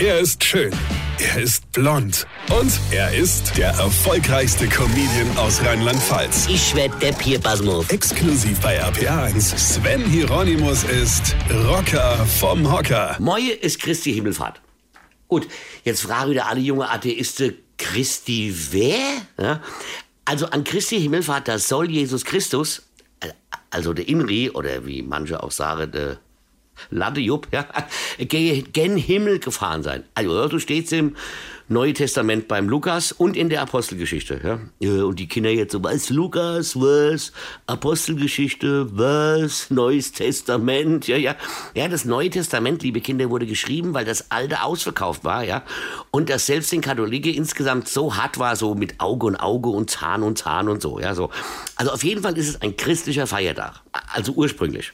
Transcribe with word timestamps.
Er 0.00 0.18
ist 0.18 0.42
schön. 0.42 0.72
Er 1.18 1.42
ist 1.42 1.70
blond. 1.72 2.26
Und 2.58 2.72
er 2.90 3.12
ist 3.12 3.58
der 3.58 3.68
erfolgreichste 3.72 4.66
Comedian 4.66 5.36
aus 5.36 5.62
Rheinland-Pfalz. 5.62 6.46
Ich 6.48 6.74
werd 6.74 7.02
der 7.02 7.12
Pierpasmus. 7.12 7.90
Exklusiv 7.90 8.58
bei 8.60 8.82
RPA1. 8.82 9.58
Sven 9.58 10.02
Hieronymus 10.06 10.84
ist 10.84 11.36
Rocker 11.66 12.16
vom 12.24 12.72
Hocker. 12.72 13.14
Moje 13.18 13.52
ist 13.52 13.78
Christi 13.78 14.14
Himmelfahrt. 14.14 14.62
Gut, 15.28 15.46
jetzt 15.84 16.00
fragen 16.00 16.30
wieder 16.30 16.46
alle 16.46 16.60
junge 16.60 16.88
Atheisten, 16.88 17.58
Christi 17.76 18.56
wer? 18.70 19.20
Ja? 19.38 19.60
Also 20.24 20.46
an 20.46 20.64
Christi 20.64 20.98
Himmelfahrt, 20.98 21.46
da 21.46 21.58
soll 21.58 21.90
Jesus 21.90 22.24
Christus, 22.24 22.88
äh, 23.20 23.28
also 23.68 23.92
der 23.92 24.08
Inri, 24.08 24.48
oder 24.48 24.86
wie 24.86 25.02
manche 25.02 25.42
auch 25.42 25.50
sagen, 25.50 25.92
der 25.92 26.20
Ladejupp, 26.90 27.48
ja, 27.52 27.66
gen 28.18 28.96
Himmel 28.96 29.38
gefahren 29.38 29.82
sein. 29.82 30.04
Also, 30.14 30.48
so 30.48 30.58
steht's 30.58 30.92
im 30.92 31.16
Neuen 31.72 31.94
Testament 31.94 32.48
beim 32.48 32.68
Lukas 32.68 33.12
und 33.12 33.36
in 33.36 33.48
der 33.48 33.62
Apostelgeschichte, 33.62 34.40
ja 34.42 34.58
und 35.04 35.20
die 35.20 35.28
Kinder 35.28 35.50
jetzt 35.50 35.70
so, 35.70 35.84
was, 35.84 36.10
Lukas, 36.10 36.74
was, 36.74 37.32
Apostelgeschichte, 37.68 38.88
was, 38.98 39.70
Neues 39.70 40.10
Testament, 40.10 41.06
ja, 41.06 41.16
ja. 41.16 41.36
Ja, 41.76 41.86
das 41.86 42.04
Neue 42.04 42.28
Testament, 42.28 42.82
liebe 42.82 43.00
Kinder, 43.00 43.30
wurde 43.30 43.46
geschrieben, 43.46 43.94
weil 43.94 44.04
das 44.04 44.32
Alte 44.32 44.64
ausverkauft 44.64 45.22
war, 45.22 45.44
ja. 45.44 45.62
Und 46.10 46.28
das 46.28 46.46
selbst 46.46 46.72
den 46.72 46.80
Katholiken 46.80 47.34
insgesamt 47.34 47.88
so 47.88 48.16
hart 48.16 48.38
war, 48.38 48.56
so 48.56 48.74
mit 48.74 48.98
Auge 48.98 49.26
und 49.26 49.36
Auge 49.36 49.68
und 49.68 49.90
Zahn 49.90 50.24
und 50.24 50.38
Zahn 50.38 50.68
und 50.68 50.82
so, 50.82 50.98
ja, 50.98 51.14
so. 51.14 51.30
Also 51.76 51.92
auf 51.92 52.02
jeden 52.02 52.22
Fall 52.22 52.36
ist 52.36 52.48
es 52.48 52.60
ein 52.62 52.76
christlicher 52.76 53.28
Feiertag, 53.28 53.80
also 54.12 54.32
ursprünglich. 54.32 54.92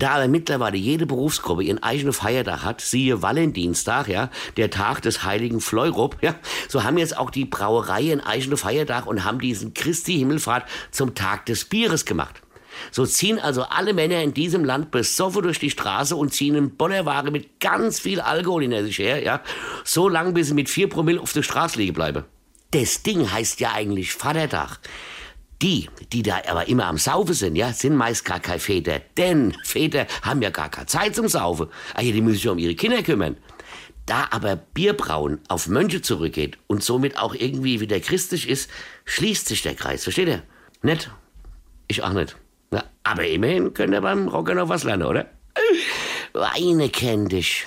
Da 0.00 0.12
aber 0.12 0.28
mittlerweile 0.28 0.78
jede 0.78 1.04
Berufsgruppe 1.04 1.62
ihren 1.62 1.82
eigenen 1.82 2.14
Feiertag 2.14 2.64
hat, 2.64 2.80
siehe 2.80 3.20
Valentinstag, 3.20 4.08
ja, 4.08 4.30
der 4.56 4.70
Tag 4.70 5.02
des 5.02 5.24
heiligen 5.24 5.60
Fleurup, 5.60 6.16
ja, 6.22 6.36
so 6.68 6.84
haben 6.84 6.96
jetzt 6.96 7.18
auch 7.18 7.28
die 7.28 7.44
Brauerei 7.44 8.10
einen 8.10 8.22
eigenen 8.22 8.56
Feiertag 8.56 9.06
und 9.06 9.24
haben 9.24 9.40
diesen 9.40 9.74
Christi 9.74 10.16
Himmelfahrt 10.16 10.64
zum 10.90 11.14
Tag 11.14 11.44
des 11.44 11.66
Bieres 11.66 12.06
gemacht. 12.06 12.40
So 12.90 13.04
ziehen 13.04 13.38
also 13.38 13.64
alle 13.64 13.92
Männer 13.92 14.22
in 14.22 14.32
diesem 14.32 14.64
Land 14.64 14.90
besoffen 14.90 15.42
durch 15.42 15.58
die 15.58 15.68
Straße 15.68 16.16
und 16.16 16.32
ziehen 16.32 16.56
einen 16.56 16.76
Bollerware 16.76 17.30
mit 17.30 17.60
ganz 17.60 18.00
viel 18.00 18.22
Alkohol 18.22 18.64
in 18.64 18.84
sich 18.86 18.98
her, 19.00 19.22
ja, 19.22 19.42
so 19.84 20.08
lang 20.08 20.32
bis 20.32 20.46
sie 20.46 20.54
mit 20.54 20.70
vier 20.70 20.88
Promille 20.88 21.20
auf 21.20 21.34
der 21.34 21.42
Straße 21.42 21.78
liegen 21.78 21.92
bleiben. 21.92 22.24
Das 22.70 23.02
Ding 23.02 23.30
heißt 23.30 23.60
ja 23.60 23.72
eigentlich 23.72 24.14
Vatertag. 24.14 24.78
Die, 25.62 25.90
die 26.12 26.22
da 26.22 26.40
aber 26.48 26.68
immer 26.68 26.86
am 26.86 26.96
Saufen 26.96 27.34
sind, 27.34 27.56
ja, 27.56 27.72
sind 27.72 27.94
meist 27.94 28.24
gar 28.24 28.40
kein 28.40 28.58
Väter. 28.58 29.00
Denn 29.16 29.54
Väter 29.64 30.06
haben 30.22 30.40
ja 30.40 30.50
gar 30.50 30.70
keine 30.70 30.86
Zeit 30.86 31.14
zum 31.14 31.28
Saufen. 31.28 31.68
Ah 31.94 32.00
ja, 32.00 32.12
die 32.12 32.22
müssen 32.22 32.36
sich 32.36 32.48
um 32.48 32.58
ihre 32.58 32.74
Kinder 32.74 33.02
kümmern. 33.02 33.36
Da 34.06 34.28
aber 34.30 34.56
Bierbrauen 34.56 35.38
auf 35.48 35.68
Mönche 35.68 36.00
zurückgeht 36.00 36.58
und 36.66 36.82
somit 36.82 37.18
auch 37.18 37.34
irgendwie 37.34 37.80
wieder 37.80 38.00
christlich 38.00 38.48
ist, 38.48 38.70
schließt 39.04 39.46
sich 39.46 39.62
der 39.62 39.74
Kreis. 39.74 40.02
Versteht 40.02 40.28
ihr? 40.28 40.42
Nett? 40.82 41.10
Ich 41.88 42.02
auch 42.02 42.12
nicht. 42.12 42.36
Na, 42.70 42.84
aber 43.04 43.26
immerhin 43.26 43.74
könnt 43.74 43.92
ihr 43.92 44.00
beim 44.00 44.28
Rocker 44.28 44.54
noch 44.54 44.68
was 44.68 44.84
lernen, 44.84 45.06
oder? 45.06 45.30
Weine 46.32 46.88
kenn 46.88 47.28
dich. 47.28 47.66